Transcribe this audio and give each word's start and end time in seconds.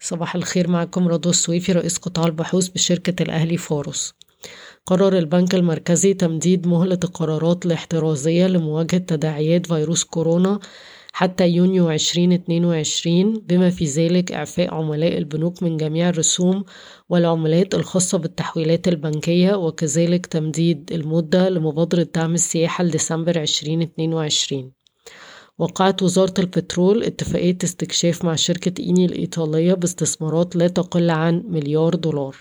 صباح 0.00 0.34
الخير 0.34 0.68
معكم 0.70 1.08
رضوى 1.08 1.30
السويفي 1.30 1.72
رئيس 1.72 1.98
قطاع 1.98 2.26
البحوث 2.26 2.68
بشركة 2.68 3.22
الأهلي 3.22 3.56
فاروس. 3.56 4.14
قرر 4.86 5.18
البنك 5.18 5.54
المركزي 5.54 6.14
تمديد 6.14 6.66
مهلة 6.66 6.98
القرارات 7.04 7.66
الاحترازية 7.66 8.46
لمواجهة 8.46 8.98
تداعيات 8.98 9.66
فيروس 9.66 10.04
كورونا 10.04 10.60
حتى 11.12 11.48
يونيو 11.48 11.90
2022 11.90 13.32
بما 13.48 13.70
في 13.70 13.84
ذلك 13.84 14.32
إعفاء 14.32 14.74
عملاء 14.74 15.18
البنوك 15.18 15.62
من 15.62 15.76
جميع 15.76 16.08
الرسوم 16.08 16.64
والعمولات 17.08 17.74
الخاصة 17.74 18.18
بالتحويلات 18.18 18.88
البنكية 18.88 19.54
وكذلك 19.54 20.26
تمديد 20.26 20.92
المدة 20.92 21.48
لمبادرة 21.48 22.08
دعم 22.14 22.34
السياحة 22.34 22.84
لديسمبر 22.84 23.36
2022 23.42 24.72
وقعت 25.60 26.02
وزارة 26.02 26.34
البترول 26.38 27.04
اتفاقية 27.04 27.58
استكشاف 27.64 28.24
مع 28.24 28.34
شركة 28.34 28.82
إيني 28.82 29.04
الإيطالية 29.04 29.74
باستثمارات 29.74 30.56
لا 30.56 30.68
تقل 30.68 31.10
عن 31.10 31.42
مليار 31.48 31.94
دولار. 31.94 32.36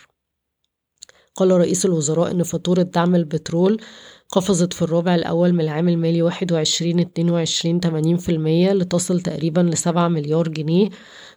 قال 1.36 1.52
رئيس 1.52 1.86
الوزراء 1.86 2.32
أن 2.32 2.44
فاتورة 2.44 2.82
دعم 2.82 3.16
البترول 3.16 3.82
قفزت 4.30 4.74
في 4.74 4.82
الربع 4.82 5.16
الأول 5.16 5.54
من 5.54 5.62
العام 5.62 5.90
المالي 5.90 6.22
21 6.22 7.00
22 7.00 7.82
80% 8.20 8.74
لتصل 8.74 9.22
تقريبا 9.22 9.62
لسبعة 9.62 10.08
مليار 10.08 10.48
جنيه 10.48 10.90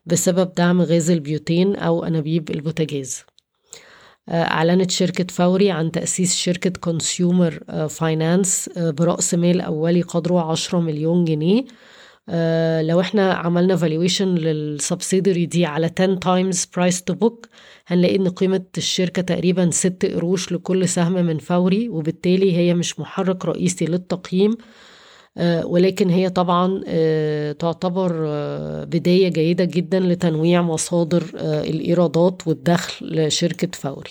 بسبب 0.07 0.55
دعم 0.55 0.83
غاز 0.83 1.10
البيوتان 1.11 1.77
أو 1.77 2.05
أنابيب 2.05 2.51
البوتاجاز. 2.51 3.24
أعلنت 4.29 4.91
شركة 4.91 5.27
فوري 5.31 5.71
عن 5.71 5.93
تأسيس 5.93 6.37
شركة 6.37 6.71
consumer 6.71 7.59
finance 7.89 8.71
برأس 8.77 9.35
مال 9.35 9.61
أولي 9.61 10.03
قدره 10.03 10.51
عشرة 10.51 10.80
مليون 10.80 11.25
جنيه. 11.25 11.65
لو 12.83 13.01
إحنا 13.01 13.33
عملنا 13.33 13.77
valuation 13.77 14.21
لل 14.23 14.43
subsidiary 14.43 15.47
دي 15.47 15.66
على 15.66 15.91
10 16.01 16.19
times 16.25 16.57
price 16.57 16.99
to 17.11 17.15
book 17.15 17.49
هنلاقي 17.87 18.16
إن 18.16 18.29
قيمة 18.29 18.65
الشركة 18.79 19.23
تقريبا 19.23 19.71
ست 19.71 20.07
قروش 20.15 20.52
لكل 20.52 20.89
سهم 20.89 21.13
من 21.13 21.39
فوري 21.39 21.89
وبالتالي 21.89 22.57
هي 22.57 22.74
مش 22.74 23.01
محرك 23.01 23.45
رئيسي 23.45 23.85
للتقييم. 23.85 24.57
ولكن 25.65 26.11
هي 26.11 26.30
طبعا 26.30 26.83
تعتبر 27.52 28.13
بداية 28.85 29.29
جيدة 29.29 29.65
جدا 29.65 30.01
لتنويع 30.01 30.63
مصادر 30.63 31.24
الإيرادات 31.41 32.46
والدخل 32.46 33.07
لشركة 33.27 33.68
فوري. 33.74 34.11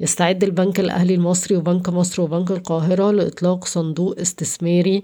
يستعد 0.00 0.44
البنك 0.44 0.80
الأهلي 0.80 1.14
المصري 1.14 1.56
وبنك 1.56 1.88
مصر 1.88 2.22
وبنك 2.22 2.50
القاهرة 2.50 3.10
لإطلاق 3.10 3.64
صندوق 3.64 4.20
استثماري 4.20 5.02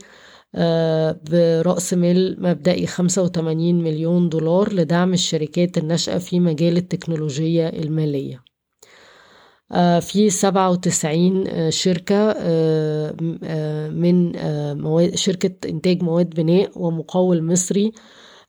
برأس 1.30 1.94
مال 1.94 2.36
مبدئي 2.42 2.86
85 2.86 3.74
مليون 3.82 4.28
دولار 4.28 4.72
لدعم 4.72 5.12
الشركات 5.12 5.78
الناشئة 5.78 6.18
في 6.18 6.40
مجال 6.40 6.76
التكنولوجيا 6.76 7.68
المالية. 7.82 8.42
في 10.00 10.30
97 10.30 11.70
شركة 11.70 12.26
من 13.90 14.32
شركة 15.16 15.68
إنتاج 15.68 16.02
مواد 16.02 16.30
بناء 16.30 16.70
ومقاول 16.76 17.42
مصري 17.42 17.92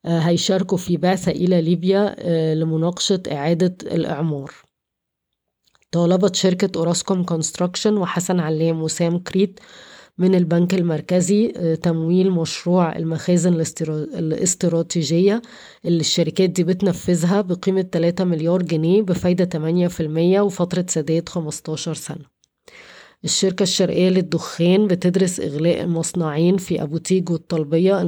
هيشاركوا 0.05 0.77
في 0.77 0.97
بعثة 0.97 1.31
إلى 1.31 1.61
ليبيا 1.61 2.15
لمناقشة 2.55 3.23
إعادة 3.31 3.75
الإعمار. 3.83 4.51
طالبت 5.95 6.35
شركة 6.35 6.79
أوراسكوم 6.79 7.23
Construction 7.23 7.97
وحسن 7.97 8.39
علام 8.39 8.81
وسامكريت 8.81 9.59
من 10.17 10.35
البنك 10.35 10.73
المركزي 10.73 11.47
تمويل 11.83 12.31
مشروع 12.31 12.95
المخازن 12.95 13.53
الاستراتيجية 13.83 15.41
اللي 15.85 15.99
الشركات 15.99 16.49
دي 16.49 16.63
بتنفذها 16.63 17.41
بقيمة 17.41 17.81
3 17.91 18.23
مليار 18.23 18.61
جنيه 18.61 19.01
بفايدة 19.01 19.49
8% 20.39 20.41
وفترة 20.41 20.85
سداد 20.89 21.29
15 21.29 21.93
سنة. 21.93 22.34
الشركة 23.25 23.63
الشرقية 23.63 24.09
للدخان 24.09 24.87
بتدرس 24.87 25.39
إغلاق 25.39 25.79
المصنعين 25.81 26.57
في 26.57 26.81
أبو 26.83 26.97
تيج 26.97 27.29
والطالبية 27.29 28.01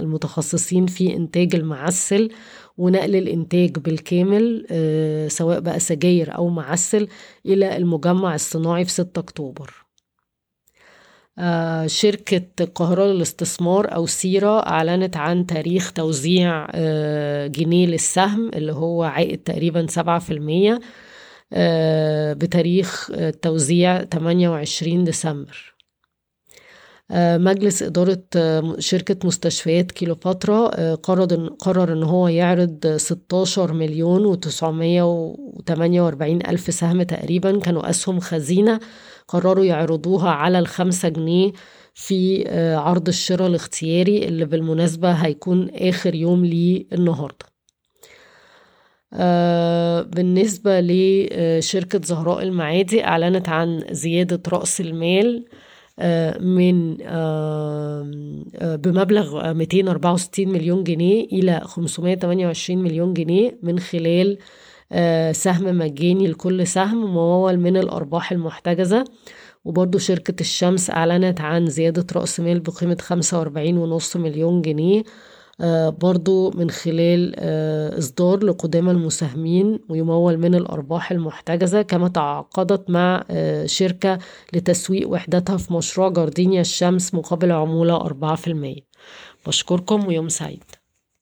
المتخصصين 0.00 0.86
في 0.86 1.16
إنتاج 1.16 1.54
المعسل 1.54 2.30
ونقل 2.78 3.16
الإنتاج 3.16 3.78
بالكامل 3.78 4.66
سواء 5.30 5.60
بقى 5.60 5.80
سجاير 5.80 6.36
أو 6.36 6.48
معسل 6.48 7.08
إلى 7.46 7.76
المجمع 7.76 8.34
الصناعي 8.34 8.84
في 8.84 8.90
6 8.90 9.18
أكتوبر. 9.18 9.70
آه 11.38 11.86
شركة 11.86 12.42
القاهرة 12.60 13.04
للاستثمار 13.04 13.94
أو 13.94 14.06
سيرة 14.06 14.66
أعلنت 14.66 15.16
عن 15.16 15.46
تاريخ 15.46 15.92
توزيع 15.92 16.66
آه 16.70 17.46
جنيه 17.46 17.86
للسهم 17.86 18.48
اللي 18.48 18.72
هو 18.72 19.02
عائد 19.02 19.38
تقريبا 19.38 19.86
سبعة 19.88 20.18
في 20.18 20.32
المية. 20.32 20.80
آه 21.52 22.03
بتاريخ 22.34 23.10
التوزيع 23.10 24.04
28 24.04 25.04
ديسمبر. 25.04 25.74
مجلس 27.36 27.82
إدارة 27.82 28.22
شركة 28.78 29.16
مستشفيات 29.28 29.92
كيلوباترا 29.92 30.94
قرر 30.94 31.48
قرر 31.58 31.92
إن 31.92 32.02
هو 32.02 32.28
يعرض 32.28 32.86
16 32.96 33.72
مليون 33.72 34.26
وتمانية 34.26 36.02
وأربعين 36.02 36.46
ألف 36.46 36.74
سهم 36.74 37.02
تقريبا 37.02 37.58
كانوا 37.60 37.90
أسهم 37.90 38.20
خزينة 38.20 38.80
قرروا 39.28 39.64
يعرضوها 39.64 40.30
على 40.30 40.58
الخمسة 40.58 41.08
جنيه 41.08 41.52
في 41.94 42.44
عرض 42.76 43.08
الشراء 43.08 43.48
الاختياري 43.48 44.28
اللي 44.28 44.44
بالمناسبة 44.44 45.12
هيكون 45.12 45.70
آخر 45.74 46.14
يوم 46.14 46.44
ليه 46.44 46.86
النهاردة. 46.92 47.53
بالنسبة 50.16 50.80
لشركة 50.80 52.00
زهراء 52.04 52.42
المعادي 52.42 53.04
أعلنت 53.04 53.48
عن 53.48 53.84
زيادة 53.90 54.42
رأس 54.48 54.80
المال 54.80 55.44
من 56.40 56.96
بمبلغ 58.76 59.52
264 59.52 60.48
مليون 60.48 60.84
جنيه 60.84 61.24
إلى 61.24 61.60
528 61.64 62.82
مليون 62.82 63.14
جنيه 63.14 63.58
من 63.62 63.78
خلال 63.78 64.38
سهم 65.32 65.78
مجاني 65.78 66.26
لكل 66.26 66.66
سهم 66.66 67.04
ممول 67.04 67.56
من 67.56 67.76
الأرباح 67.76 68.32
المحتجزة. 68.32 69.04
وبرضو 69.64 69.98
شركة 69.98 70.40
الشمس 70.40 70.90
أعلنت 70.90 71.40
عن 71.40 71.66
زيادة 71.66 72.06
رأس 72.16 72.40
مال 72.40 72.60
بقيمة 72.60 72.96
خمسة 73.00 73.38
وأربعين 73.38 73.78
ونص 73.78 74.16
مليون 74.16 74.62
جنيه. 74.62 75.02
برضو 76.00 76.50
من 76.50 76.70
خلال 76.70 77.34
إصدار 77.98 78.44
لقدامى 78.44 78.90
المساهمين 78.90 79.78
ويمول 79.88 80.36
من 80.36 80.54
الأرباح 80.54 81.10
المحتجزة 81.10 81.82
كما 81.82 82.08
تعاقدت 82.08 82.90
مع 82.90 83.24
شركة 83.66 84.18
لتسويق 84.52 85.08
وحدتها 85.08 85.56
في 85.56 85.72
مشروع 85.74 86.08
جاردينيا 86.08 86.60
الشمس 86.60 87.14
مقابل 87.14 87.52
عمولة 87.52 87.96
أربعة 87.96 88.34
في 88.36 88.46
المية. 88.48 88.80
بشكركم 89.46 90.06
ويوم 90.06 90.28
سعيد. 90.28 90.83